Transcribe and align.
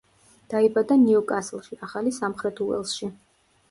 დაიბადა 0.53 0.97
ნიუკასლში, 1.03 1.81
ახალი 1.91 2.17
სამხრეთ 2.19 2.67
უელსში. 2.71 3.17